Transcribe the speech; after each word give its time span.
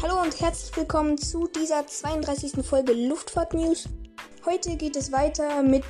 Hallo 0.00 0.20
und 0.22 0.40
herzlich 0.40 0.76
willkommen 0.76 1.18
zu 1.18 1.48
dieser 1.48 1.84
32. 1.84 2.64
Folge 2.64 2.92
Luftfahrt 2.92 3.52
News. 3.52 3.88
Heute 4.46 4.76
geht 4.76 4.94
es 4.94 5.10
weiter 5.10 5.60
mit 5.64 5.84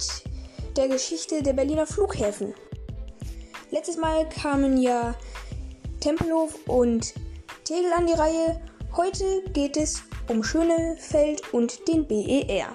der 0.78 0.88
Geschichte 0.88 1.42
der 1.42 1.52
Berliner 1.52 1.86
Flughäfen. 1.86 2.54
Letztes 3.70 3.98
Mal 3.98 4.26
kamen 4.30 4.80
ja 4.80 5.14
Tempelhof 6.00 6.54
und 6.66 7.12
Tegel 7.64 7.92
an 7.92 8.06
die 8.06 8.14
Reihe. 8.14 8.58
Heute 8.96 9.42
geht 9.52 9.76
es 9.76 10.02
um 10.28 10.42
Schönefeld 10.42 11.52
und 11.52 11.86
den 11.86 12.08
BER. 12.08 12.72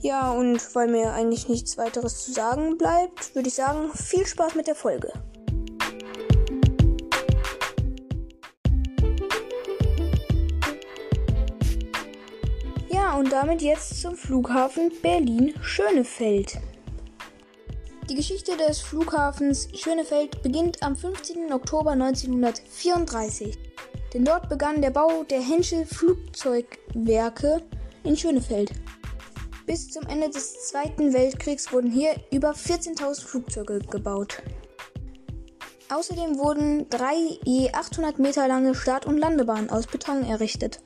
Ja, 0.00 0.32
und 0.32 0.74
weil 0.74 0.88
mir 0.88 1.12
eigentlich 1.12 1.50
nichts 1.50 1.76
weiteres 1.76 2.24
zu 2.24 2.32
sagen 2.32 2.78
bleibt, 2.78 3.34
würde 3.34 3.48
ich 3.48 3.54
sagen, 3.54 3.90
viel 3.92 4.24
Spaß 4.24 4.54
mit 4.54 4.68
der 4.68 4.74
Folge. 4.74 5.12
Und 13.26 13.32
damit 13.32 13.60
jetzt 13.60 14.00
zum 14.00 14.14
Flughafen 14.14 14.92
Berlin-Schönefeld. 15.02 16.60
Die 18.08 18.14
Geschichte 18.14 18.56
des 18.56 18.80
Flughafens 18.80 19.68
Schönefeld 19.74 20.44
beginnt 20.44 20.80
am 20.80 20.94
15. 20.94 21.52
Oktober 21.52 21.90
1934, 21.90 23.58
denn 24.14 24.24
dort 24.24 24.48
begann 24.48 24.80
der 24.80 24.90
Bau 24.90 25.24
der 25.24 25.40
Henschel 25.40 25.86
Flugzeugwerke 25.86 27.62
in 28.04 28.16
Schönefeld. 28.16 28.70
Bis 29.66 29.90
zum 29.90 30.06
Ende 30.06 30.30
des 30.30 30.68
Zweiten 30.68 31.12
Weltkriegs 31.12 31.72
wurden 31.72 31.90
hier 31.90 32.14
über 32.30 32.52
14.000 32.52 33.26
Flugzeuge 33.26 33.80
gebaut. 33.80 34.40
Außerdem 35.92 36.38
wurden 36.38 36.88
drei 36.90 37.16
je 37.42 37.72
800 37.72 38.20
Meter 38.20 38.46
lange 38.46 38.76
Start- 38.76 39.06
und 39.06 39.18
Landebahnen 39.18 39.70
aus 39.70 39.88
Beton 39.88 40.22
errichtet. 40.22 40.80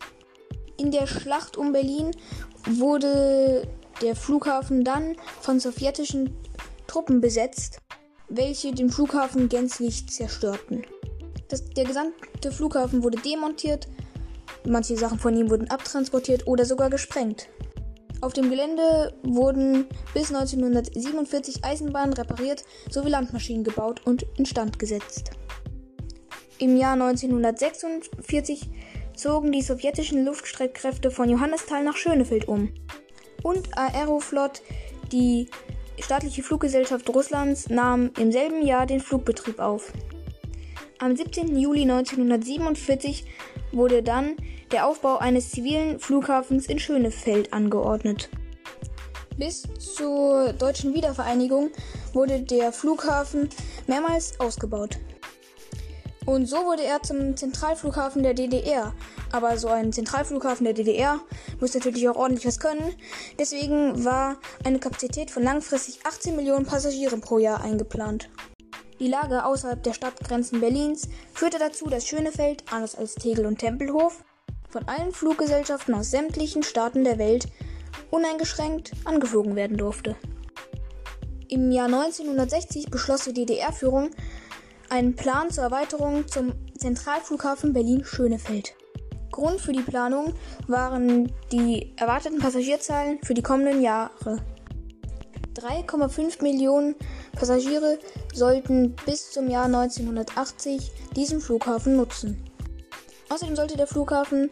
In 0.80 0.90
der 0.90 1.06
Schlacht 1.06 1.58
um 1.58 1.72
Berlin 1.72 2.10
wurde 2.64 3.68
der 4.00 4.16
Flughafen 4.16 4.82
dann 4.82 5.14
von 5.42 5.60
sowjetischen 5.60 6.34
Truppen 6.86 7.20
besetzt, 7.20 7.80
welche 8.30 8.72
den 8.72 8.88
Flughafen 8.88 9.50
gänzlich 9.50 10.08
zerstörten. 10.08 10.86
Das, 11.48 11.68
der 11.68 11.84
gesamte 11.84 12.50
Flughafen 12.50 13.02
wurde 13.02 13.18
demontiert, 13.18 13.88
manche 14.64 14.96
Sachen 14.96 15.18
von 15.18 15.36
ihm 15.36 15.50
wurden 15.50 15.70
abtransportiert 15.70 16.46
oder 16.46 16.64
sogar 16.64 16.88
gesprengt. 16.88 17.50
Auf 18.22 18.32
dem 18.32 18.48
Gelände 18.48 19.12
wurden 19.22 19.84
bis 20.14 20.32
1947 20.32 21.62
Eisenbahnen 21.62 22.14
repariert 22.14 22.64
sowie 22.88 23.10
Landmaschinen 23.10 23.64
gebaut 23.64 24.00
und 24.06 24.24
instand 24.38 24.78
gesetzt. 24.78 25.32
Im 26.56 26.78
Jahr 26.78 26.94
1946 26.94 28.70
zogen 29.20 29.52
die 29.52 29.62
sowjetischen 29.62 30.24
Luftstreitkräfte 30.24 31.10
von 31.10 31.28
Johannisthal 31.28 31.84
nach 31.84 31.96
Schönefeld 31.96 32.48
um. 32.48 32.72
Und 33.42 33.76
Aeroflot, 33.76 34.62
die 35.12 35.48
staatliche 35.98 36.42
Fluggesellschaft 36.42 37.08
Russlands, 37.10 37.68
nahm 37.68 38.10
im 38.18 38.32
selben 38.32 38.66
Jahr 38.66 38.86
den 38.86 39.00
Flugbetrieb 39.00 39.58
auf. 39.58 39.92
Am 40.98 41.16
17. 41.16 41.56
Juli 41.56 41.82
1947 41.82 43.24
wurde 43.72 44.02
dann 44.02 44.36
der 44.72 44.86
Aufbau 44.86 45.18
eines 45.18 45.50
zivilen 45.50 45.98
Flughafens 45.98 46.66
in 46.66 46.78
Schönefeld 46.78 47.52
angeordnet. 47.52 48.30
Bis 49.36 49.62
zur 49.78 50.52
deutschen 50.52 50.94
Wiedervereinigung 50.94 51.70
wurde 52.12 52.40
der 52.42 52.72
Flughafen 52.72 53.48
mehrmals 53.86 54.38
ausgebaut. 54.38 54.98
Und 56.30 56.46
so 56.46 56.58
wurde 56.58 56.84
er 56.84 57.02
zum 57.02 57.36
Zentralflughafen 57.36 58.22
der 58.22 58.34
DDR. 58.34 58.94
Aber 59.32 59.58
so 59.58 59.66
ein 59.66 59.92
Zentralflughafen 59.92 60.62
der 60.62 60.74
DDR 60.74 61.18
muss 61.58 61.74
natürlich 61.74 62.08
auch 62.08 62.14
ordentlich 62.14 62.46
was 62.46 62.60
können. 62.60 62.94
Deswegen 63.36 64.04
war 64.04 64.38
eine 64.64 64.78
Kapazität 64.78 65.32
von 65.32 65.42
langfristig 65.42 66.06
18 66.06 66.36
Millionen 66.36 66.66
Passagieren 66.66 67.20
pro 67.20 67.38
Jahr 67.38 67.64
eingeplant. 67.64 68.30
Die 69.00 69.08
Lage 69.08 69.44
außerhalb 69.44 69.82
der 69.82 69.92
Stadtgrenzen 69.92 70.60
Berlins 70.60 71.08
führte 71.34 71.58
dazu, 71.58 71.88
dass 71.88 72.06
Schönefeld, 72.06 72.62
anders 72.70 72.94
als 72.94 73.16
Tegel 73.16 73.44
und 73.44 73.58
Tempelhof, 73.58 74.22
von 74.68 74.86
allen 74.86 75.10
Fluggesellschaften 75.10 75.94
aus 75.94 76.12
sämtlichen 76.12 76.62
Staaten 76.62 77.02
der 77.02 77.18
Welt 77.18 77.48
uneingeschränkt 78.12 78.92
angeflogen 79.04 79.56
werden 79.56 79.78
durfte. 79.78 80.14
Im 81.48 81.72
Jahr 81.72 81.86
1960 81.86 82.88
beschloss 82.88 83.24
die 83.24 83.32
DDR-Führung, 83.32 84.10
einen 84.90 85.14
Plan 85.14 85.50
zur 85.50 85.64
Erweiterung 85.64 86.26
zum 86.28 86.52
Zentralflughafen 86.76 87.72
Berlin-Schönefeld. 87.72 88.74
Grund 89.30 89.60
für 89.60 89.72
die 89.72 89.82
Planung 89.82 90.34
waren 90.66 91.32
die 91.52 91.92
erwarteten 91.96 92.38
Passagierzahlen 92.38 93.20
für 93.22 93.34
die 93.34 93.42
kommenden 93.42 93.80
Jahre. 93.80 94.38
3,5 95.54 96.42
Millionen 96.42 96.96
Passagiere 97.32 97.98
sollten 98.34 98.96
bis 99.06 99.30
zum 99.30 99.48
Jahr 99.48 99.66
1980 99.66 100.90
diesen 101.14 101.40
Flughafen 101.40 101.96
nutzen. 101.96 102.42
Außerdem 103.28 103.54
sollte 103.54 103.76
der 103.76 103.86
Flughafen 103.86 104.50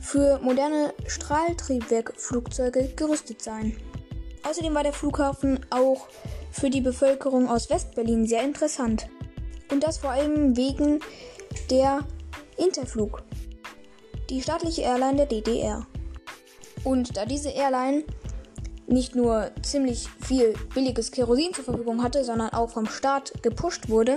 für 0.00 0.40
moderne 0.40 0.92
Strahltriebwerkflugzeuge 1.06 2.92
gerüstet 2.96 3.42
sein. 3.42 3.76
Außerdem 4.42 4.74
war 4.74 4.82
der 4.82 4.92
Flughafen 4.92 5.60
auch 5.70 6.08
für 6.50 6.70
die 6.70 6.80
Bevölkerung 6.80 7.48
aus 7.48 7.70
Westberlin 7.70 8.26
sehr 8.26 8.42
interessant. 8.42 9.08
Und 9.70 9.82
das 9.82 9.98
vor 9.98 10.10
allem 10.10 10.56
wegen 10.56 11.00
der 11.70 12.00
Interflug, 12.56 13.22
die 14.30 14.42
staatliche 14.42 14.82
Airline 14.82 15.16
der 15.16 15.26
DDR. 15.26 15.86
Und 16.84 17.16
da 17.16 17.24
diese 17.24 17.50
Airline 17.50 18.04
nicht 18.86 19.16
nur 19.16 19.50
ziemlich 19.62 20.08
viel 20.24 20.54
billiges 20.74 21.10
Kerosin 21.10 21.52
zur 21.52 21.64
Verfügung 21.64 22.02
hatte, 22.02 22.24
sondern 22.24 22.50
auch 22.50 22.70
vom 22.70 22.86
Staat 22.86 23.32
gepusht 23.42 23.88
wurde, 23.88 24.16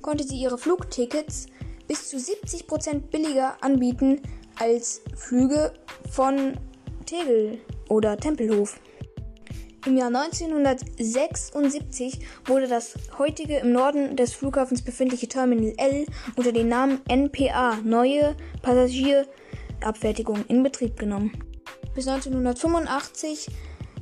konnte 0.00 0.24
sie 0.24 0.36
ihre 0.36 0.58
Flugtickets 0.58 1.46
bis 1.86 2.08
zu 2.08 2.16
70% 2.16 3.10
billiger 3.10 3.62
anbieten 3.62 4.22
als 4.58 5.02
Flüge 5.16 5.72
von 6.10 6.56
Tegel 7.04 7.58
oder 7.88 8.16
Tempelhof. 8.16 8.78
Im 9.86 9.96
Jahr 9.96 10.08
1976 10.08 12.20
wurde 12.44 12.68
das 12.68 12.92
heutige 13.18 13.56
im 13.56 13.72
Norden 13.72 14.14
des 14.14 14.34
Flughafens 14.34 14.82
befindliche 14.82 15.26
Terminal 15.26 15.72
L 15.78 16.04
unter 16.36 16.52
dem 16.52 16.68
Namen 16.68 17.00
NPA 17.08 17.78
Neue 17.82 18.36
Passagierabfertigung 18.60 20.44
in 20.48 20.62
Betrieb 20.62 20.98
genommen. 20.98 21.32
Bis 21.94 22.06
1985 22.06 23.48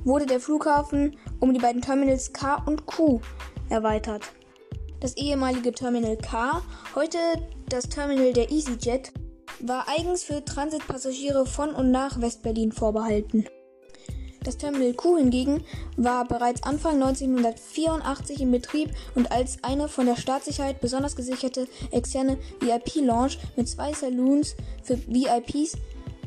wurde 0.03 0.27
der 0.27 0.41
Flughafen 0.41 1.17
um 1.39 1.55
die 1.55 1.61
beiden 1.61 1.81
Terminals 1.81 2.33
K 2.33 2.61
und 2.67 2.87
Q 2.87 3.21
erweitert. 3.69 4.25
Das 4.99 5.17
ehemalige 5.17 5.71
Terminal 5.71 6.17
K, 6.17 6.61
heute 6.97 7.19
das 7.69 7.89
Terminal 7.89 8.33
der 8.33 8.51
EasyJet, 8.51 9.13
war 9.61 9.87
eigens 9.89 10.25
für 10.25 10.45
Transitpassagiere 10.45 11.47
von 11.47 11.71
und 11.71 11.93
nach 11.93 12.21
Westberlin 12.21 12.73
vorbehalten. 12.73 13.47
Das 14.49 14.57
Terminal 14.57 14.95
Q 14.95 15.19
hingegen 15.19 15.63
war 15.99 16.27
bereits 16.27 16.63
Anfang 16.63 16.95
1984 16.95 18.41
in 18.41 18.51
Betrieb 18.51 18.89
und 19.15 19.31
als 19.31 19.63
eine 19.63 19.89
von 19.89 20.07
der 20.07 20.17
Staatssicherheit 20.17 20.81
besonders 20.81 21.17
gesicherte 21.17 21.69
externe 21.91 22.39
VIP-Lounge 22.61 23.37
mit 23.57 23.69
zwei 23.69 23.93
Saloons 23.93 24.57
für 24.83 24.97
VIPs 25.07 25.77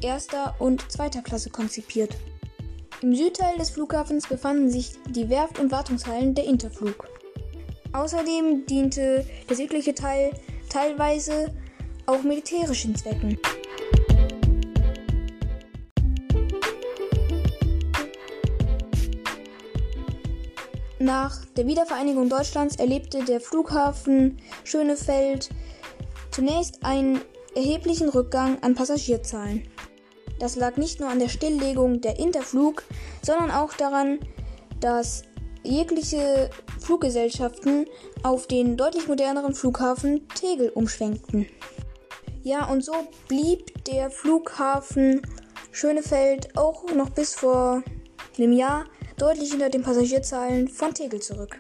erster 0.04 0.54
und 0.60 0.92
zweiter 0.92 1.24
Klasse 1.24 1.50
konzipiert. 1.50 2.16
Im 3.02 3.16
Südteil 3.16 3.58
des 3.58 3.72
Flughafens 3.72 4.28
befanden 4.28 4.70
sich 4.70 4.92
die 5.10 5.28
Werft- 5.28 5.58
und 5.58 5.72
Wartungshallen 5.72 6.36
der 6.36 6.46
Interflug. 6.46 7.08
Außerdem 7.92 8.68
diente 8.68 9.26
der 9.50 9.56
südliche 9.56 9.96
Teil 9.96 10.30
teilweise 10.70 11.52
auch 12.06 12.22
militärischen 12.22 12.96
Zwecken. 12.96 13.40
Nach 21.02 21.44
der 21.58 21.66
Wiedervereinigung 21.66 22.30
Deutschlands 22.30 22.76
erlebte 22.76 23.24
der 23.24 23.42
Flughafen 23.42 24.38
Schönefeld 24.64 25.50
zunächst 26.30 26.86
einen 26.86 27.22
erheblichen 27.56 28.08
Rückgang 28.08 28.62
an 28.62 28.76
Passagierzahlen. 28.76 29.68
Das 30.38 30.58
lag 30.58 30.78
nicht 30.78 31.00
nur 31.00 31.10
an 31.10 31.18
der 31.18 31.30
Stilllegung 31.30 32.02
der 32.02 32.20
Interflug, 32.20 32.84
sondern 33.24 33.50
auch 33.50 33.74
daran, 33.74 34.20
dass 34.80 35.24
jegliche 35.64 36.52
Fluggesellschaften 36.80 37.88
auf 38.22 38.46
den 38.46 38.78
deutlich 38.78 39.08
moderneren 39.08 39.56
Flughafen 39.56 40.28
Tegel 40.36 40.70
umschwenkten. 40.70 41.48
Ja, 42.44 42.70
und 42.70 42.86
so 42.86 42.94
blieb 43.28 43.86
der 43.86 44.12
Flughafen 44.12 45.24
Schönefeld 45.72 46.56
auch 46.56 46.84
noch 46.94 47.10
bis 47.10 47.34
vor 47.34 47.82
einem 48.38 48.54
Jahr 48.54 48.86
deutlich 49.22 49.52
hinter 49.52 49.70
den 49.70 49.84
Passagierzahlen 49.84 50.68
von 50.68 50.96
Tegel 50.96 51.22
zurück. 51.22 51.60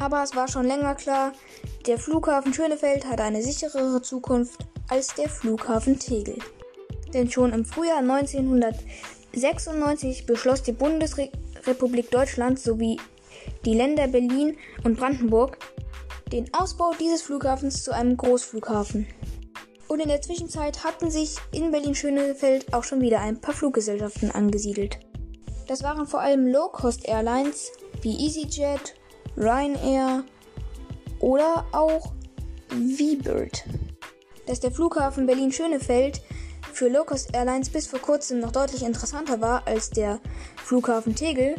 Aber 0.00 0.24
es 0.24 0.34
war 0.34 0.48
schon 0.48 0.66
länger 0.66 0.96
klar, 0.96 1.30
der 1.86 1.98
Flughafen 1.98 2.52
Schönefeld 2.52 3.06
hat 3.06 3.20
eine 3.20 3.42
sicherere 3.42 4.02
Zukunft 4.02 4.66
als 4.88 5.14
der 5.14 5.28
Flughafen 5.28 6.00
Tegel. 6.00 6.40
Denn 7.14 7.30
schon 7.30 7.52
im 7.52 7.64
Frühjahr 7.64 7.98
1996 7.98 10.26
beschloss 10.26 10.64
die 10.64 10.72
Bundesrepublik 10.72 12.10
Deutschland 12.10 12.58
sowie 12.58 12.98
die 13.64 13.74
Länder 13.74 14.08
Berlin 14.08 14.56
und 14.82 14.98
Brandenburg 14.98 15.58
den 16.32 16.52
Ausbau 16.52 16.92
dieses 16.98 17.22
Flughafens 17.22 17.84
zu 17.84 17.94
einem 17.94 18.16
Großflughafen. 18.16 19.06
Und 19.86 20.00
in 20.00 20.08
der 20.08 20.22
Zwischenzeit 20.22 20.82
hatten 20.82 21.08
sich 21.10 21.36
in 21.52 21.70
Berlin-Schönefeld 21.70 22.74
auch 22.74 22.82
schon 22.84 23.00
wieder 23.00 23.20
ein 23.20 23.40
paar 23.40 23.54
Fluggesellschaften 23.54 24.32
angesiedelt. 24.32 24.98
Das 25.70 25.84
waren 25.84 26.04
vor 26.04 26.18
allem 26.18 26.48
Low-Cost-Airlines 26.48 27.70
wie 28.02 28.26
EasyJet, 28.26 28.96
Ryanair 29.36 30.24
oder 31.20 31.64
auch 31.70 32.12
V-Bird. 32.70 33.62
Dass 34.46 34.58
der 34.58 34.72
Flughafen 34.72 35.26
Berlin-Schönefeld 35.26 36.22
für 36.72 36.88
Low-Cost 36.88 37.36
Airlines 37.36 37.70
bis 37.70 37.86
vor 37.86 38.00
kurzem 38.00 38.40
noch 38.40 38.50
deutlich 38.50 38.82
interessanter 38.82 39.40
war 39.40 39.64
als 39.68 39.90
der 39.90 40.18
Flughafen 40.56 41.14
Tegel, 41.14 41.54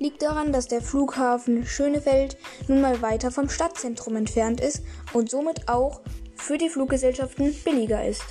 liegt 0.00 0.22
daran, 0.22 0.52
dass 0.52 0.66
der 0.66 0.82
Flughafen 0.82 1.64
Schönefeld 1.64 2.36
nun 2.66 2.80
mal 2.80 3.00
weiter 3.00 3.30
vom 3.30 3.48
Stadtzentrum 3.48 4.16
entfernt 4.16 4.60
ist 4.60 4.82
und 5.12 5.30
somit 5.30 5.68
auch 5.68 6.00
für 6.34 6.58
die 6.58 6.68
Fluggesellschaften 6.68 7.54
billiger 7.64 8.04
ist. 8.04 8.24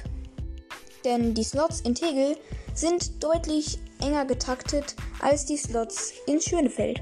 Denn 1.06 1.34
die 1.34 1.46
Slots 1.46 1.80
in 1.80 1.96
Tegel 1.96 2.36
sind 2.76 3.24
deutlich 3.24 3.80
enger 4.02 4.26
getaktet 4.26 4.96
als 5.20 5.46
die 5.46 5.58
Slots 5.58 6.14
in 6.28 6.42
Schönefeld. 6.42 7.02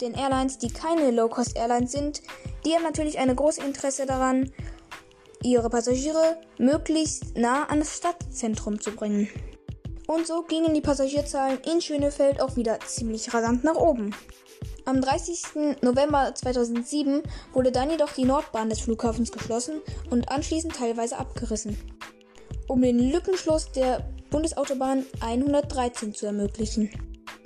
Den 0.00 0.14
Airlines, 0.14 0.58
die 0.58 0.68
keine 0.68 1.10
Low-Cost-Airlines 1.10 1.92
sind, 1.92 2.22
die 2.64 2.74
haben 2.74 2.84
natürlich 2.84 3.18
ein 3.18 3.34
großes 3.34 3.64
Interesse 3.64 4.06
daran, 4.06 4.52
ihre 5.42 5.70
Passagiere 5.70 6.36
möglichst 6.58 7.36
nah 7.36 7.64
an 7.64 7.80
das 7.80 7.96
Stadtzentrum 7.96 8.80
zu 8.80 8.92
bringen. 8.92 9.28
Und 10.06 10.26
so 10.26 10.42
gingen 10.42 10.72
die 10.72 10.80
Passagierzahlen 10.80 11.58
in 11.70 11.80
Schönefeld 11.80 12.40
auch 12.40 12.56
wieder 12.56 12.80
ziemlich 12.80 13.32
rasant 13.34 13.62
nach 13.64 13.76
oben. 13.76 14.14
Am 14.86 15.02
30. 15.02 15.82
November 15.82 16.34
2007 16.34 17.22
wurde 17.52 17.72
dann 17.72 17.90
jedoch 17.90 18.12
die 18.12 18.24
Nordbahn 18.24 18.70
des 18.70 18.80
Flughafens 18.80 19.30
geschlossen 19.30 19.82
und 20.08 20.30
anschließend 20.30 20.74
teilweise 20.74 21.18
abgerissen, 21.18 21.76
um 22.68 22.80
den 22.80 22.98
Lückenschluss 22.98 23.70
der 23.72 24.08
Bundesautobahn 24.30 25.04
113 25.20 26.14
zu 26.14 26.26
ermöglichen. 26.26 26.90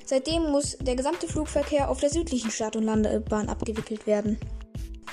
Seitdem 0.05 0.51
muss 0.51 0.77
der 0.79 0.97
gesamte 0.97 1.29
Flugverkehr 1.29 1.89
auf 1.91 2.01
der 2.01 2.11
südlichen 2.11 2.51
Start- 2.51 2.77
und 2.77 2.85
Landebahn 2.85 3.49
abgewickelt 3.49 4.07
werden. 4.07 4.39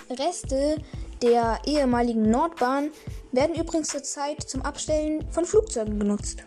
Reste 0.09 0.77
der 1.21 1.59
ehemaligen 1.65 2.29
Nordbahn 2.29 2.91
werden 3.31 3.55
übrigens 3.55 3.89
zurzeit 3.89 4.41
zum 4.41 4.61
Abstellen 4.61 5.29
von 5.31 5.45
Flugzeugen 5.45 5.99
genutzt. 5.99 6.43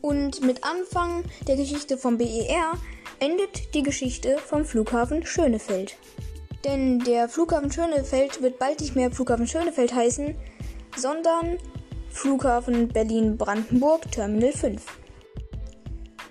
Und 0.00 0.42
mit 0.42 0.62
Anfang 0.64 1.24
der 1.46 1.56
Geschichte 1.56 1.96
vom 1.96 2.18
BER 2.18 2.74
endet 3.20 3.74
die 3.74 3.82
Geschichte 3.82 4.38
vom 4.38 4.64
Flughafen 4.64 5.24
Schönefeld. 5.24 5.96
Denn 6.64 6.98
der 7.00 7.28
Flughafen 7.28 7.72
Schönefeld 7.72 8.42
wird 8.42 8.58
bald 8.58 8.80
nicht 8.80 8.94
mehr 8.94 9.10
Flughafen 9.10 9.46
Schönefeld 9.46 9.94
heißen, 9.94 10.36
sondern 10.96 11.58
Flughafen 12.10 12.88
Berlin-Brandenburg 12.88 14.10
Terminal 14.10 14.52
5. 14.52 14.82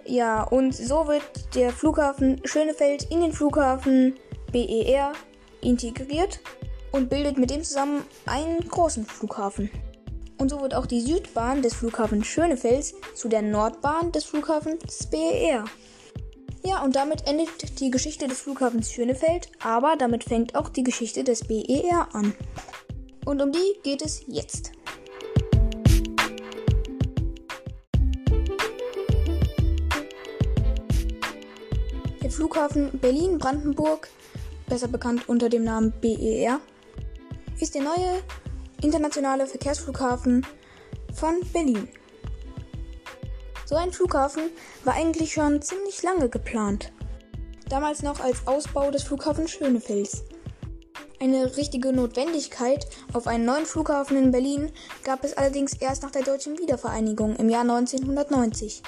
Ja, 0.06 0.44
und 0.44 0.74
so 0.74 1.08
wird 1.08 1.56
der 1.56 1.72
Flughafen 1.72 2.42
Schönefeld 2.46 3.04
in 3.12 3.22
den 3.22 3.34
Flughafen 3.34 4.16
BER 4.52 5.14
integriert 5.62 6.40
und 6.92 7.10
bildet 7.10 7.38
mit 7.38 7.50
dem 7.50 7.64
zusammen 7.64 8.04
einen 8.26 8.60
großen 8.60 9.06
Flughafen. 9.06 9.70
Und 10.38 10.50
so 10.50 10.62
wird 10.62 10.76
auch 10.76 10.86
die 10.86 11.02
Südbahn 11.02 11.62
des 11.62 11.74
Flughafens 11.74 12.28
Schönefelds 12.28 12.94
zu 13.16 13.28
der 13.28 13.42
Nordbahn 13.42 14.12
des 14.12 14.24
Flughafens 14.24 15.08
BER. 15.08 15.66
Ja, 16.64 16.84
und 16.84 16.96
damit 16.96 17.28
endet 17.28 17.80
die 17.80 17.92
Geschichte 17.92 18.28
des 18.28 18.42
Flughafens 18.42 18.92
Schönefeld, 18.92 19.50
aber 19.64 19.96
damit 19.98 20.24
fängt 20.24 20.56
auch 20.56 20.70
die 20.70 20.84
Geschichte 20.84 21.24
des 21.24 21.46
BER 21.46 22.08
an. 22.14 22.34
Und 23.26 23.42
um 23.42 23.52
die 23.52 23.80
geht 23.84 24.02
es 24.02 24.24
jetzt. 24.28 24.72
Flughafen 32.58 32.98
Berlin-Brandenburg, 33.00 34.10
besser 34.68 34.88
bekannt 34.88 35.30
unter 35.30 35.48
dem 35.48 35.64
Namen 35.64 35.94
BER, 36.02 36.60
ist 37.60 37.76
der 37.76 37.84
neue 37.84 38.24
internationale 38.82 39.46
Verkehrsflughafen 39.46 40.44
von 41.14 41.40
Berlin. 41.54 41.88
So 43.68 43.76
ein 43.76 43.92
Flughafen 43.92 44.50
war 44.84 44.96
eigentlich 44.96 45.34
schon 45.34 45.62
ziemlich 45.62 46.02
lange 46.02 46.30
geplant. 46.30 46.92
Damals 47.70 48.02
noch 48.02 48.22
als 48.22 48.48
Ausbau 48.48 48.90
des 48.90 49.04
Flughafens 49.04 49.52
Schönefels. 49.52 50.24
Eine 51.20 51.58
richtige 51.58 51.94
Notwendigkeit 51.94 52.88
auf 53.14 53.28
einen 53.28 53.46
neuen 53.46 53.68
Flughafen 53.68 54.18
in 54.18 54.32
Berlin 54.32 54.72
gab 55.04 55.24
es 55.24 55.38
allerdings 55.38 55.74
erst 55.74 56.02
nach 56.02 56.12
der 56.12 56.24
deutschen 56.24 56.58
Wiedervereinigung 56.58 57.36
im 57.36 57.50
Jahr 57.50 57.62
1990. 57.62 58.82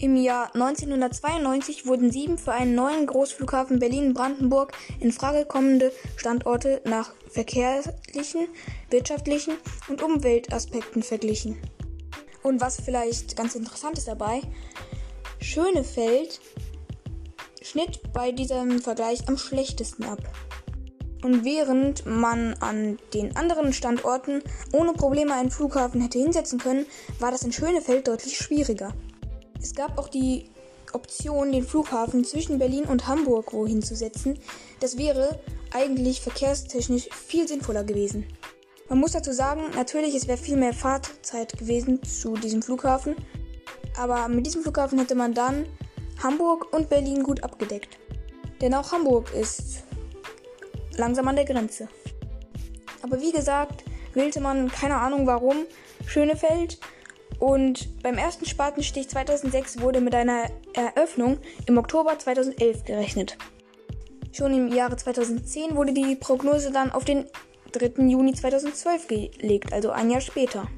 Im 0.00 0.16
Jahr 0.16 0.46
1992 0.54 1.84
wurden 1.84 2.10
sieben 2.10 2.38
für 2.38 2.52
einen 2.52 2.74
neuen 2.74 3.06
Großflughafen 3.06 3.78
Berlin-Brandenburg 3.80 4.72
in 4.98 5.12
Frage 5.12 5.44
kommende 5.44 5.92
Standorte 6.16 6.80
nach 6.86 7.12
verkehrlichen, 7.28 8.48
wirtschaftlichen 8.88 9.58
und 9.88 10.00
Umweltaspekten 10.00 11.02
verglichen. 11.02 11.58
Und 12.42 12.62
was 12.62 12.80
vielleicht 12.80 13.36
ganz 13.36 13.54
interessant 13.54 13.98
ist 13.98 14.08
dabei, 14.08 14.40
Schönefeld 15.38 16.40
schnitt 17.60 18.00
bei 18.14 18.32
diesem 18.32 18.80
Vergleich 18.80 19.28
am 19.28 19.36
schlechtesten 19.36 20.04
ab. 20.04 20.20
Und 21.22 21.44
während 21.44 22.06
man 22.06 22.54
an 22.60 22.98
den 23.12 23.36
anderen 23.36 23.74
Standorten 23.74 24.42
ohne 24.72 24.94
Probleme 24.94 25.34
einen 25.34 25.50
Flughafen 25.50 26.00
hätte 26.00 26.18
hinsetzen 26.18 26.58
können, 26.58 26.86
war 27.18 27.30
das 27.30 27.42
in 27.42 27.52
Schönefeld 27.52 28.08
deutlich 28.08 28.38
schwieriger. 28.38 28.94
Es 29.62 29.74
gab 29.74 29.98
auch 29.98 30.08
die 30.08 30.50
Option, 30.92 31.52
den 31.52 31.64
Flughafen 31.64 32.24
zwischen 32.24 32.58
Berlin 32.58 32.84
und 32.84 33.06
Hamburg 33.06 33.52
wohin 33.52 33.82
zu 33.82 33.94
setzen. 33.94 34.38
Das 34.80 34.96
wäre 34.96 35.38
eigentlich 35.72 36.20
verkehrstechnisch 36.20 37.08
viel 37.10 37.46
sinnvoller 37.46 37.84
gewesen. 37.84 38.26
Man 38.88 38.98
muss 38.98 39.12
dazu 39.12 39.32
sagen, 39.32 39.62
natürlich, 39.76 40.14
es 40.14 40.26
wäre 40.26 40.38
viel 40.38 40.56
mehr 40.56 40.72
Fahrtzeit 40.72 41.56
gewesen 41.56 42.02
zu 42.02 42.34
diesem 42.34 42.62
Flughafen. 42.62 43.14
Aber 43.96 44.28
mit 44.28 44.46
diesem 44.46 44.62
Flughafen 44.62 44.98
hätte 44.98 45.14
man 45.14 45.34
dann 45.34 45.66
Hamburg 46.22 46.72
und 46.72 46.88
Berlin 46.88 47.22
gut 47.22 47.44
abgedeckt. 47.44 47.98
Denn 48.60 48.74
auch 48.74 48.90
Hamburg 48.92 49.32
ist 49.34 49.84
langsam 50.96 51.28
an 51.28 51.36
der 51.36 51.44
Grenze. 51.44 51.88
Aber 53.02 53.20
wie 53.20 53.32
gesagt, 53.32 53.84
wählte 54.14 54.40
man 54.40 54.70
keine 54.70 54.96
Ahnung 54.96 55.26
warum 55.26 55.66
Schönefeld. 56.06 56.78
Und 57.40 58.02
beim 58.02 58.18
ersten 58.18 58.44
Spatenstich 58.44 59.08
2006 59.08 59.80
wurde 59.80 60.02
mit 60.02 60.14
einer 60.14 60.44
Eröffnung 60.74 61.38
im 61.66 61.78
Oktober 61.78 62.18
2011 62.18 62.84
gerechnet. 62.84 63.38
Schon 64.30 64.52
im 64.52 64.68
Jahre 64.68 64.96
2010 64.96 65.74
wurde 65.74 65.92
die 65.92 66.16
Prognose 66.16 66.70
dann 66.70 66.92
auf 66.92 67.04
den 67.04 67.24
3. 67.72 68.04
Juni 68.08 68.34
2012 68.34 69.08
gelegt, 69.08 69.72
also 69.72 69.90
ein 69.90 70.10
Jahr 70.10 70.20
später. 70.20 70.68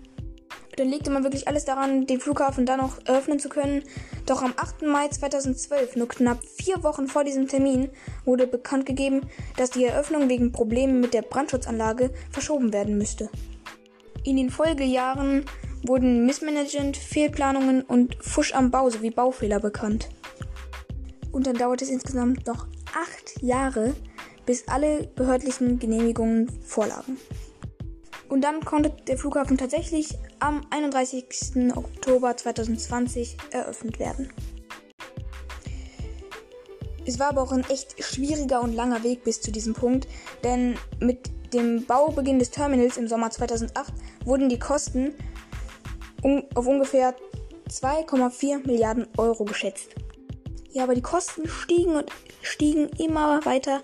Dann 0.77 0.89
legte 0.89 1.11
man 1.11 1.25
wirklich 1.25 1.49
alles 1.49 1.65
daran, 1.65 2.07
den 2.07 2.21
Flughafen 2.21 2.65
dann 2.65 2.79
noch 2.81 3.05
eröffnen 3.05 3.39
zu 3.39 3.49
können. 3.49 3.83
Doch 4.25 4.41
am 4.41 4.55
8. 4.57 4.83
Mai 4.83 5.09
2012, 5.09 5.97
nur 5.97 6.09
knapp 6.09 6.43
vier 6.45 6.83
Wochen 6.83 7.09
vor 7.09 7.25
diesem 7.25 7.49
Termin, 7.49 7.91
wurde 8.25 8.47
bekannt 8.47 8.87
gegeben, 8.87 9.23
dass 9.57 9.71
die 9.71 9.85
Eröffnung 9.85 10.29
wegen 10.29 10.53
Problemen 10.53 11.01
mit 11.01 11.13
der 11.13 11.23
Brandschutzanlage 11.23 12.11
verschoben 12.31 12.73
werden 12.73 12.97
müsste. 12.97 13.29
In 14.25 14.37
den 14.37 14.51
Folgejahren 14.51 15.45
wurden 15.83 16.27
Missmanagement, 16.27 16.97
Fehlplanungen 16.97 17.83
und 17.83 18.17
Fusch 18.23 18.55
am 18.55 18.71
Bau 18.71 18.91
sowie 18.91 19.11
Baufehler 19.11 19.61
bekannt. 19.61 20.09
Und 21.33 21.47
dann 21.47 21.57
dauerte 21.57 21.85
es 21.85 21.91
insgesamt 21.91 22.47
noch 22.47 22.67
acht 22.95 23.43
Jahre, 23.43 23.95
bis 24.47 24.69
alle 24.69 25.09
behördlichen 25.15 25.79
Genehmigungen 25.79 26.49
vorlagen. 26.63 27.17
Und 28.29 28.43
dann 28.43 28.65
konnte 28.65 28.91
der 29.07 29.19
Flughafen 29.19 29.59
tatsächlich 29.59 30.19
am 30.39 30.63
31. 30.71 31.75
Oktober 31.77 32.37
2020 32.37 33.37
eröffnet 33.51 33.99
werden. 33.99 34.33
Es 37.05 37.19
war 37.19 37.31
aber 37.31 37.43
auch 37.43 37.53
ein 37.53 37.69
echt 37.69 38.03
schwieriger 38.03 38.63
und 38.63 38.75
langer 38.75 39.03
Weg 39.03 39.25
bis 39.25 39.41
zu 39.41 39.51
diesem 39.51 39.75
Punkt, 39.75 40.07
denn 40.45 40.77
mit 41.01 41.31
dem 41.53 41.85
Baubeginn 41.85 42.39
des 42.39 42.51
Terminals 42.51 42.97
im 42.97 43.09
Sommer 43.09 43.31
2008 43.31 43.93
wurden 44.25 44.49
die 44.49 44.59
Kosten 44.59 45.13
auf 46.55 46.67
ungefähr 46.67 47.15
2,4 47.69 48.67
Milliarden 48.67 49.07
Euro 49.17 49.45
geschätzt. 49.45 49.95
Ja, 50.73 50.85
aber 50.85 50.95
die 50.95 51.03
Kosten 51.03 51.49
stiegen 51.49 51.97
und 51.97 52.11
stiegen 52.43 52.89
immer 52.99 53.45
weiter 53.45 53.83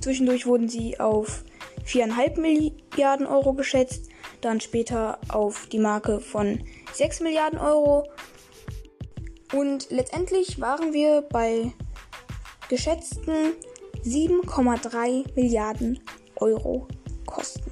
Zwischendurch 0.00 0.46
wurden 0.46 0.68
sie 0.68 0.98
auf 1.00 1.44
4,5 1.84 2.40
Milliarden 2.40 3.26
Euro 3.26 3.54
geschätzt, 3.54 4.08
dann 4.40 4.60
später 4.60 5.18
auf 5.28 5.66
die 5.66 5.78
Marke 5.78 6.20
von 6.20 6.60
6 6.92 7.20
Milliarden 7.20 7.58
Euro. 7.58 8.06
Und 9.52 9.90
letztendlich 9.90 10.60
waren 10.60 10.92
wir 10.92 11.22
bei 11.22 11.72
geschätzten 12.68 13.54
7,3 14.04 15.34
Milliarden 15.34 15.98
Euro 16.36 16.86
Kosten. 17.26 17.67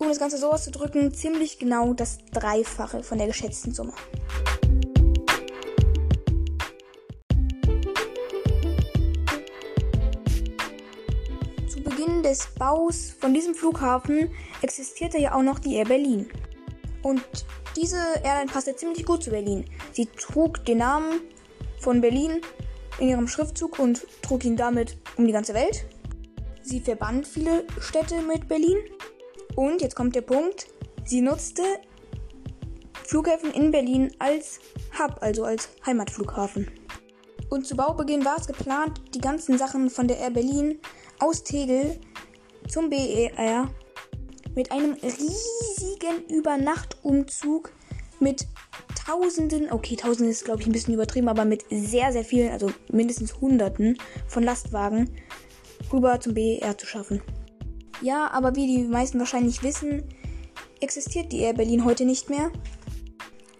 Um 0.00 0.08
das 0.08 0.18
Ganze 0.18 0.38
so 0.38 0.50
auszudrücken, 0.50 1.12
ziemlich 1.12 1.58
genau 1.58 1.92
das 1.92 2.18
Dreifache 2.32 3.02
von 3.02 3.18
der 3.18 3.26
geschätzten 3.26 3.74
Summe. 3.74 3.92
Zu 11.68 11.82
Beginn 11.82 12.22
des 12.22 12.48
Baus 12.58 13.14
von 13.20 13.34
diesem 13.34 13.54
Flughafen 13.54 14.30
existierte 14.62 15.18
ja 15.18 15.34
auch 15.34 15.42
noch 15.42 15.58
die 15.58 15.74
Air 15.74 15.84
Berlin. 15.84 16.30
Und 17.02 17.22
diese 17.76 17.98
Airline 18.24 18.50
passte 18.50 18.74
ziemlich 18.74 19.04
gut 19.04 19.22
zu 19.22 19.30
Berlin. 19.30 19.66
Sie 19.92 20.06
trug 20.06 20.64
den 20.64 20.78
Namen 20.78 21.20
von 21.78 22.00
Berlin 22.00 22.40
in 22.98 23.10
ihrem 23.10 23.28
Schriftzug 23.28 23.78
und 23.78 24.06
trug 24.22 24.46
ihn 24.46 24.56
damit 24.56 24.96
um 25.18 25.26
die 25.26 25.32
ganze 25.34 25.52
Welt. 25.52 25.84
Sie 26.62 26.80
verband 26.80 27.26
viele 27.26 27.66
Städte 27.80 28.22
mit 28.22 28.48
Berlin. 28.48 28.78
Und 29.56 29.82
jetzt 29.82 29.96
kommt 29.96 30.14
der 30.14 30.22
Punkt, 30.22 30.68
sie 31.04 31.20
nutzte 31.20 31.62
Flughäfen 33.04 33.52
in 33.52 33.70
Berlin 33.70 34.12
als 34.18 34.60
Hub, 34.98 35.16
also 35.20 35.44
als 35.44 35.68
Heimatflughafen. 35.84 36.70
Und 37.48 37.66
zu 37.66 37.76
Baubeginn 37.76 38.24
war 38.24 38.36
es 38.38 38.46
geplant, 38.46 39.00
die 39.14 39.20
ganzen 39.20 39.58
Sachen 39.58 39.90
von 39.90 40.06
der 40.06 40.18
Air 40.18 40.30
Berlin 40.30 40.78
aus 41.18 41.42
Tegel 41.42 41.98
zum 42.68 42.88
BER 42.88 43.68
mit 44.54 44.70
einem 44.70 44.94
riesigen 45.02 46.24
Übernachtumzug 46.28 47.72
mit 48.20 48.46
Tausenden, 49.06 49.72
okay, 49.72 49.96
Tausenden 49.96 50.30
ist 50.30 50.44
glaube 50.44 50.60
ich 50.60 50.66
ein 50.66 50.72
bisschen 50.72 50.94
übertrieben, 50.94 51.28
aber 51.28 51.44
mit 51.44 51.64
sehr, 51.70 52.12
sehr 52.12 52.24
vielen, 52.24 52.52
also 52.52 52.70
mindestens 52.92 53.40
Hunderten 53.40 53.98
von 54.28 54.44
Lastwagen 54.44 55.10
rüber 55.92 56.20
zum 56.20 56.34
BER 56.34 56.78
zu 56.78 56.86
schaffen. 56.86 57.20
Ja, 58.00 58.30
aber 58.30 58.56
wie 58.56 58.66
die 58.66 58.84
meisten 58.84 59.18
wahrscheinlich 59.18 59.62
wissen, 59.62 60.04
existiert 60.80 61.32
die 61.32 61.40
Air 61.40 61.54
Berlin 61.54 61.84
heute 61.84 62.04
nicht 62.04 62.30
mehr. 62.30 62.50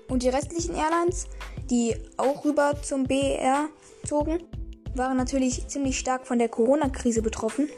Und 0.08 0.22
die 0.22 0.28
restlichen 0.28 0.74
Airlines, 0.74 1.26
die 1.70 1.94
auch 2.16 2.44
rüber 2.44 2.74
zum 2.82 3.04
BER 3.04 3.68
zogen, 4.04 4.42
waren 4.94 5.16
natürlich 5.16 5.68
ziemlich 5.68 5.98
stark 5.98 6.26
von 6.26 6.38
der 6.38 6.48
Corona-Krise 6.48 7.22
betroffen. 7.22 7.68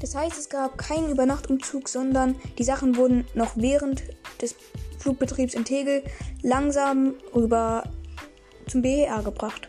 Das 0.00 0.14
heißt, 0.14 0.38
es 0.38 0.48
gab 0.48 0.78
keinen 0.78 1.10
Übernachtumzug, 1.10 1.88
sondern 1.88 2.36
die 2.56 2.64
Sachen 2.64 2.96
wurden 2.96 3.26
noch 3.34 3.52
während 3.56 4.02
des 4.40 4.54
Flugbetriebs 4.98 5.54
in 5.54 5.64
Tegel 5.64 6.02
langsam 6.42 7.14
rüber 7.34 7.84
zum 8.66 8.80
BER 8.80 9.22
gebracht. 9.22 9.68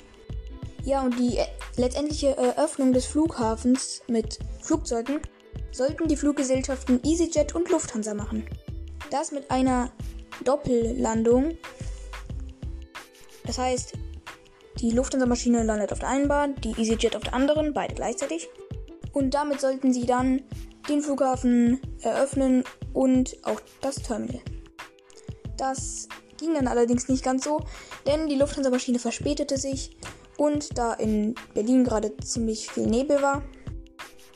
Ja, 0.84 1.02
und 1.02 1.20
die 1.20 1.38
letztendliche 1.76 2.38
Eröffnung 2.38 2.94
des 2.94 3.06
Flughafens 3.06 4.02
mit 4.08 4.40
Flugzeugen 4.62 5.20
sollten 5.72 6.08
die 6.08 6.16
Fluggesellschaften 6.16 7.00
EasyJet 7.04 7.56
und 7.56 7.70
Lufthansa 7.70 8.14
machen. 8.14 8.46
Das 9.10 9.32
mit 9.32 9.50
einer 9.52 9.92
Doppellandung. 10.44 11.58
Das 13.46 13.58
heißt, 13.58 13.94
die 14.80 14.92
Lufthansa-Maschine 14.92 15.64
landet 15.64 15.92
auf 15.92 16.00
der 16.00 16.10
einen 16.10 16.28
Bahn, 16.28 16.56
die 16.56 16.72
EasyJet 16.72 17.16
auf 17.16 17.24
der 17.24 17.34
anderen, 17.34 17.74
beide 17.74 17.96
gleichzeitig. 17.96 18.50
Und 19.14 19.34
damit 19.34 19.60
sollten 19.62 19.94
sie 19.94 20.06
dann 20.06 20.42
den 20.90 21.02
Flughafen 21.02 21.80
eröffnen 22.02 22.64
und 22.94 23.38
auch 23.44 23.62
das 23.82 23.96
Terminal. 23.96 24.42
Das 25.58 26.08
ging 26.38 26.56
dann 26.56 26.68
allerdings 26.68 27.08
nicht 27.08 27.24
ganz 27.24 27.44
so, 27.44 27.62
denn 28.08 28.28
die 28.28 28.36
Lufthansa-Maschine 28.36 29.00
verspätete 29.00 29.58
sich 29.58 29.96
und 30.38 30.78
da 30.78 30.94
in 30.94 31.36
Berlin 31.54 31.84
gerade 31.84 32.18
ziemlich 32.18 32.72
viel 32.72 32.88
Nebel 32.88 33.22
war, 33.22 33.44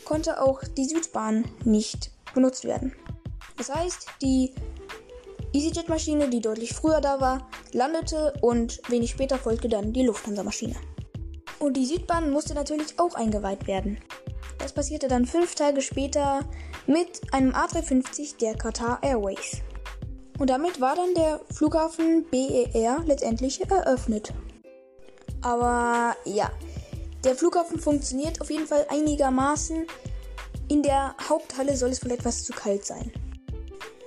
konnte 0.05 0.41
auch 0.41 0.63
die 0.63 0.85
Südbahn 0.85 1.45
nicht 1.63 2.11
benutzt 2.33 2.63
werden. 2.63 2.93
Das 3.57 3.73
heißt, 3.73 4.07
die 4.21 4.53
EasyJet-Maschine, 5.53 6.29
die 6.29 6.41
deutlich 6.41 6.73
früher 6.73 7.01
da 7.01 7.19
war, 7.19 7.49
landete 7.71 8.33
und 8.41 8.81
wenig 8.89 9.11
später 9.11 9.37
folgte 9.37 9.69
dann 9.69 9.93
die 9.93 10.03
Lufthansa-Maschine. 10.05 10.75
Und 11.59 11.77
die 11.77 11.85
Südbahn 11.85 12.31
musste 12.31 12.53
natürlich 12.53 12.99
auch 12.99 13.15
eingeweiht 13.15 13.65
werden. 13.65 13.97
Das 14.57 14.73
passierte 14.73 15.07
dann 15.07 15.25
fünf 15.25 15.55
Tage 15.55 15.81
später 15.81 16.41
mit 16.87 17.21
einem 17.33 17.51
A350 17.51 18.37
der 18.37 18.55
Qatar 18.55 18.99
Airways. 19.01 19.61
Und 20.37 20.49
damit 20.49 20.81
war 20.81 20.95
dann 20.95 21.13
der 21.13 21.39
Flughafen 21.53 22.25
BER 22.29 23.01
letztendlich 23.05 23.61
eröffnet. 23.69 24.33
Aber 25.41 26.15
ja, 26.25 26.51
der 27.25 27.35
Flughafen 27.35 27.79
funktioniert 27.79 28.39
auf 28.39 28.51
jeden 28.51 28.67
Fall 28.67 28.85
einigermaßen. 28.89 29.87
In 30.67 30.83
der 30.83 31.15
Haupthalle 31.27 31.75
soll 31.75 31.89
es 31.89 32.05
wohl 32.05 32.11
etwas 32.11 32.43
zu 32.43 32.53
kalt 32.53 32.85
sein. 32.85 33.11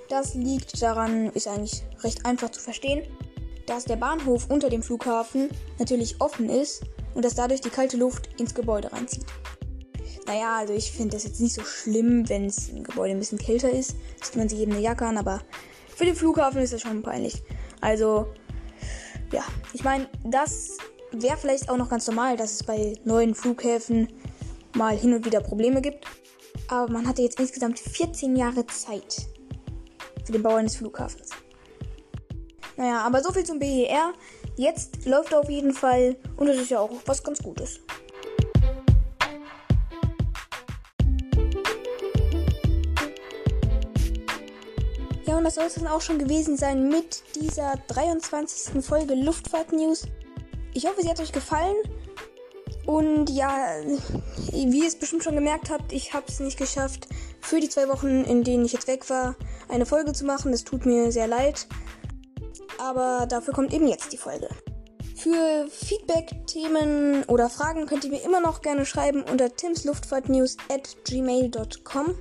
Das 0.07 0.33
liegt 0.33 0.81
daran, 0.81 1.29
ist 1.33 1.47
eigentlich 1.47 1.83
recht 2.01 2.25
einfach 2.25 2.49
zu 2.49 2.61
verstehen, 2.61 3.03
dass 3.67 3.85
der 3.85 3.97
Bahnhof 3.97 4.49
unter 4.49 4.69
dem 4.69 4.81
Flughafen 4.81 5.49
natürlich 5.77 6.19
offen 6.21 6.49
ist 6.49 6.83
und 7.13 7.25
dass 7.25 7.35
dadurch 7.35 7.61
die 7.61 7.69
kalte 7.69 7.97
Luft 7.97 8.29
ins 8.39 8.55
Gebäude 8.55 8.91
reinzieht. 8.91 9.25
Naja, 10.25 10.57
also 10.57 10.73
ich 10.73 10.91
finde 10.91 11.15
das 11.15 11.25
jetzt 11.25 11.41
nicht 11.41 11.55
so 11.55 11.63
schlimm, 11.63 12.27
wenn 12.29 12.45
es 12.45 12.69
im 12.69 12.83
Gebäude 12.83 13.11
ein 13.11 13.19
bisschen 13.19 13.37
kälter 13.37 13.69
ist. 13.69 13.95
Zieht 14.21 14.37
man 14.37 14.47
sich 14.47 14.59
eben 14.59 14.71
eine 14.71 14.81
Jacke 14.81 15.05
an, 15.05 15.17
aber 15.17 15.41
für 15.95 16.05
den 16.05 16.15
Flughafen 16.15 16.61
ist 16.61 16.71
das 16.71 16.81
schon 16.81 17.01
peinlich. 17.01 17.43
Also, 17.81 18.27
ja, 19.31 19.43
ich 19.73 19.83
meine, 19.83 20.07
das 20.23 20.77
wäre 21.11 21.37
vielleicht 21.37 21.69
auch 21.69 21.77
noch 21.77 21.89
ganz 21.89 22.07
normal, 22.07 22.37
dass 22.37 22.53
es 22.53 22.63
bei 22.63 22.95
neuen 23.03 23.35
Flughäfen 23.35 24.07
mal 24.75 24.95
hin 24.95 25.13
und 25.13 25.25
wieder 25.25 25.41
Probleme 25.41 25.81
gibt. 25.81 26.05
Aber 26.67 26.91
man 26.91 27.07
hatte 27.07 27.21
jetzt 27.21 27.39
insgesamt 27.39 27.79
14 27.79 28.35
Jahre 28.35 28.65
Zeit 28.67 29.27
für 30.25 30.31
den 30.31 30.43
Bau 30.43 30.55
eines 30.55 30.75
Flughafens. 30.75 31.29
Naja, 32.77 33.01
aber 33.01 33.21
so 33.21 33.31
viel 33.31 33.43
zum 33.43 33.59
BER. 33.59 34.13
Jetzt 34.55 35.05
läuft 35.05 35.31
er 35.31 35.39
auf 35.39 35.49
jeden 35.49 35.73
Fall 35.73 36.15
und 36.37 36.47
das 36.47 36.57
ist 36.57 36.69
ja 36.69 36.79
auch 36.79 36.91
was 37.05 37.23
ganz 37.23 37.41
Gutes. 37.41 37.79
Ja, 45.25 45.37
und 45.37 45.43
das 45.43 45.55
soll 45.55 45.65
es 45.65 45.75
dann 45.75 45.87
auch 45.87 46.01
schon 46.01 46.19
gewesen 46.19 46.57
sein 46.57 46.89
mit 46.89 47.23
dieser 47.35 47.75
23. 47.87 48.83
Folge 48.83 49.15
Luftfahrt 49.15 49.71
News. 49.71 50.07
Ich 50.73 50.85
hoffe, 50.85 51.01
sie 51.01 51.09
hat 51.09 51.19
euch 51.19 51.31
gefallen. 51.31 51.75
Und 52.85 53.29
ja, 53.29 53.81
wie 54.51 54.79
ihr 54.79 54.87
es 54.87 54.95
bestimmt 54.95 55.23
schon 55.23 55.35
gemerkt 55.35 55.69
habt, 55.69 55.91
ich 55.93 56.13
habe 56.13 56.25
es 56.27 56.39
nicht 56.39 56.57
geschafft, 56.57 57.07
für 57.39 57.59
die 57.59 57.69
zwei 57.69 57.87
Wochen, 57.87 58.23
in 58.23 58.43
denen 58.43 58.65
ich 58.65 58.73
jetzt 58.73 58.87
weg 58.87 59.09
war, 59.09 59.35
eine 59.67 59.85
Folge 59.85 60.13
zu 60.13 60.25
machen. 60.25 60.51
Das 60.51 60.63
tut 60.63 60.85
mir 60.85 61.11
sehr 61.11 61.27
leid. 61.27 61.67
Aber 62.79 63.27
dafür 63.27 63.53
kommt 63.53 63.73
eben 63.73 63.87
jetzt 63.87 64.11
die 64.11 64.17
Folge. 64.17 64.49
Für 65.15 65.67
Feedback, 65.69 66.47
Themen 66.47 67.25
oder 67.25 67.49
Fragen 67.49 67.85
könnt 67.85 68.05
ihr 68.05 68.11
mir 68.11 68.23
immer 68.23 68.39
noch 68.39 68.61
gerne 68.61 68.85
schreiben 68.85 69.21
unter 69.23 69.53
timsluftfahrtnews 69.53 70.55
at 70.71 70.95
gmail.com. 71.03 72.15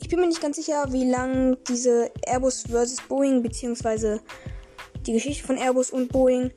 Ich 0.00 0.08
bin 0.08 0.18
mir 0.18 0.26
nicht 0.26 0.40
ganz 0.40 0.56
sicher, 0.56 0.90
wie 0.92 1.08
lang 1.10 1.58
diese 1.68 2.10
Airbus 2.26 2.62
vs. 2.62 3.02
Boeing 3.08 3.42
bzw. 3.42 4.18
die 5.06 5.12
Geschichte 5.12 5.46
von 5.46 5.58
Airbus 5.58 5.90
und 5.90 6.10
Boeing 6.10 6.50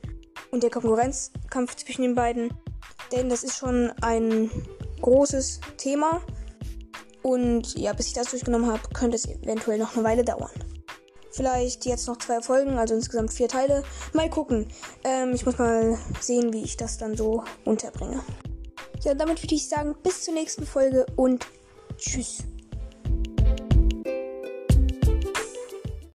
und 0.50 0.62
der 0.62 0.70
Konkurrenzkampf 0.70 1.76
zwischen 1.76 2.02
den 2.02 2.14
beiden 2.14 2.50
denn 3.12 3.28
das 3.28 3.44
ist 3.44 3.56
schon 3.56 3.92
ein 4.00 4.50
großes 5.00 5.60
Thema. 5.76 6.22
Und 7.22 7.76
ja, 7.76 7.92
bis 7.92 8.08
ich 8.08 8.12
das 8.12 8.30
durchgenommen 8.30 8.70
habe, 8.70 8.82
könnte 8.92 9.16
es 9.16 9.26
eventuell 9.26 9.78
noch 9.78 9.94
eine 9.94 10.04
Weile 10.04 10.24
dauern. 10.24 10.50
Vielleicht 11.32 11.84
jetzt 11.84 12.06
noch 12.06 12.16
zwei 12.16 12.40
Folgen, 12.40 12.78
also 12.78 12.94
insgesamt 12.94 13.32
vier 13.32 13.48
Teile. 13.48 13.82
Mal 14.12 14.30
gucken. 14.30 14.68
Ähm, 15.04 15.34
ich 15.34 15.44
muss 15.44 15.58
mal 15.58 15.98
sehen, 16.20 16.52
wie 16.52 16.62
ich 16.62 16.76
das 16.76 16.98
dann 16.98 17.16
so 17.16 17.44
unterbringe. 17.64 18.22
Ja, 19.02 19.14
damit 19.14 19.42
würde 19.42 19.54
ich 19.54 19.68
sagen, 19.68 19.94
bis 20.02 20.22
zur 20.22 20.34
nächsten 20.34 20.66
Folge 20.66 21.04
und 21.16 21.46
tschüss. 21.98 22.44